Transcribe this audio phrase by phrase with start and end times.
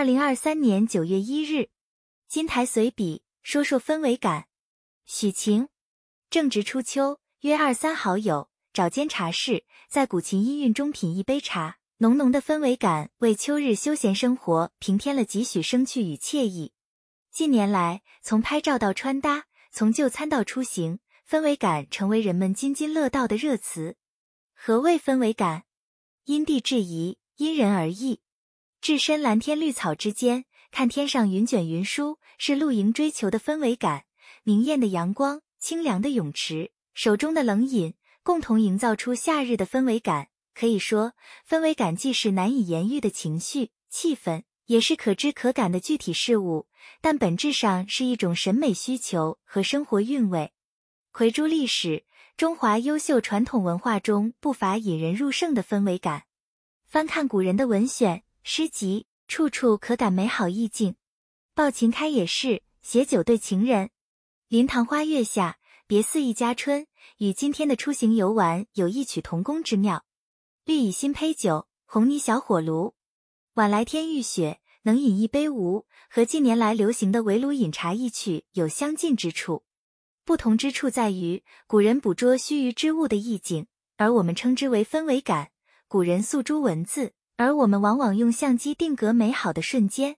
[0.00, 1.68] 二零二三年九月一日，
[2.26, 4.46] 金台随笔说说氛围感。
[5.04, 5.68] 许晴，
[6.30, 16.72] 正值初秋，约二三好友找间茶室，在古琴音韵中品一杯茶，浓浓的氛围感为秋日休闲生活平添了几许生趣与惬意。
[17.30, 23.98] 近年来，从拍照到穿搭，从就餐到出行，氛围感成为人们津津乐道的热词。
[24.54, 25.64] 何谓氛围感？
[26.24, 28.22] 因地制宜，因人而异。
[28.80, 34.04] 置身蓝天绿草之间，看天上云卷云舒，是露营追求的氛围感。
[34.42, 40.28] 明艳的阳光，清凉的泳池，手中的冷饮，共同营造出夏日的氛围感。
[40.54, 41.12] 可以说，
[41.46, 46.66] 氛围感既是难以言喻的情绪气氛，也是可知可感的具体事物，
[47.02, 50.52] 但本质上是一种审美需求和生活韵味。
[51.12, 52.06] 回珠历史，
[52.38, 56.24] 中华优秀传统文化中不乏引人入胜的氛围感。
[56.86, 58.22] 翻看古人的文选。
[58.42, 60.96] 诗集处处可感美好意境，
[61.54, 63.90] 抱琴开野市，携酒对情人，
[64.48, 66.86] 临塘花月下，别似一家春，
[67.18, 70.04] 与今天的出行游玩有异曲同工之妙。
[70.64, 72.94] 绿蚁新醅酒，红泥小火炉，
[73.54, 75.86] 晚来天欲雪，能饮一杯无？
[76.08, 79.64] 和近年来流行的围炉饮茶一曲有相近之处，
[80.24, 83.66] 不同之处在于，古人捕捉须臾之物的意境，
[83.96, 85.48] 而我们称之为氛围感；
[85.86, 87.12] 古人诉诸文字。
[87.40, 90.16] 而我们往往用相机定格美好的瞬间。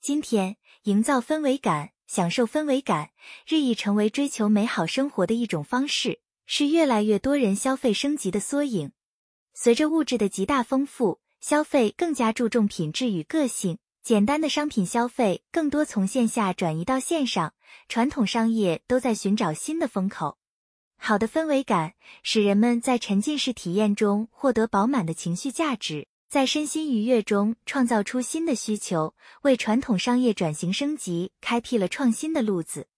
[0.00, 3.10] 今天，营造氛围感、享受氛围感，
[3.46, 8.92] 日益成为追求美好生活的一种方式，是越来越多人消费升级的缩影。
[9.52, 17.52] 随着物质的极大丰富，消费更加注重品质与个性，简单的商品消费更多从线下转移到线上，
[17.90, 20.38] 传统商业都在寻找新的风口。
[20.96, 26.08] 好的氛围感，使人们在沉浸式体验中获得饱满的情绪价值。
[26.34, 32.88] 在身心愉悦中创造出新的需求，为传统商业转型升级开辟了创新的路子。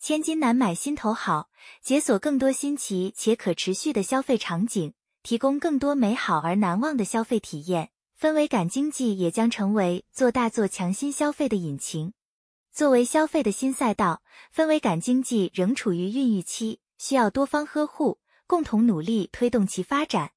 [0.00, 1.50] 千金难买心头好，
[1.82, 7.90] 解锁更多新奇且可持续的消费场景，提供更多美好而难忘的消费体验。
[8.18, 12.14] 氛围感经济也将成为做大做强新消费的引擎。
[12.72, 14.22] 作为消费的新赛道，
[14.56, 20.30] 氛围感经济仍处于孕育期，需要多方呵护，共同努力推动其发展。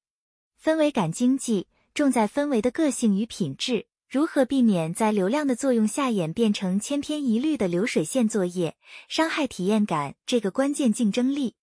[0.62, 1.68] 氛围感经济。
[1.94, 8.76] 重在氛围的个性与品质，如何避免在流量的作用下演变成千篇一律的流水线作业，
[9.08, 11.54] 伤害体验感这个关键竞争力？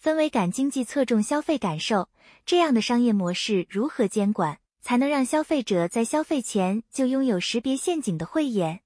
[0.00, 2.08] 氛围感经济侧重消费感受，
[2.46, 8.82] 这样的商业模式如何监管，才能让消费者在消费前就拥有识别陷阱的慧眼？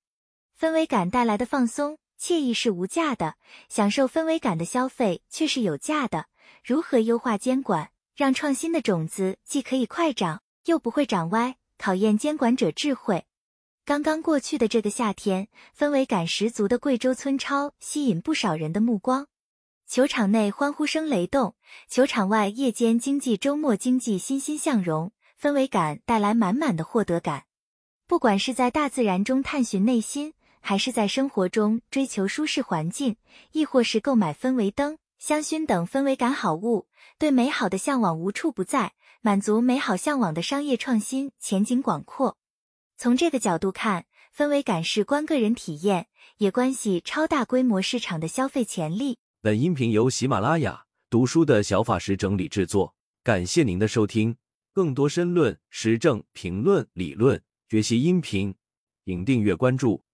[0.59, 3.35] 氛围感带来的放松惬意是无价的，
[3.69, 6.29] 享受氛围感的消费却是有价的。
[6.65, 10.41] 如何优化监管，让创新的种子既可以快长？
[10.69, 13.25] 又不会长歪，考验监管者智慧。
[13.87, 19.29] 刚刚过去的这个夏天，氛围感十足的贵州村超吸引不少人的目光。
[19.87, 21.57] 球场内欢呼声雷动，
[21.89, 27.45] 球场外夜间经济、周末经济欣欣向荣，氛围感带来满满的获得感。
[28.07, 33.17] 不管是在大自然中探寻内心，还是在生活中追求舒适环境，
[33.53, 36.87] 亦或是购买氛围灯、香薰等氛围感好物，
[37.19, 38.93] 对美好的向往无处不在。
[39.21, 42.39] 满足美好向往的商业创新前景广阔。
[42.97, 46.07] 从这个角度看，氛围感事关个人体验，
[46.37, 49.19] 也关系超大规模市场的消费潜力。
[49.43, 54.37] 本音频由喜马拉雅读书的小法师整理制作，感谢您的收听。
[54.73, 58.55] 更多深论、时政评论、理论学习音频，
[59.05, 60.05] 请订阅关注。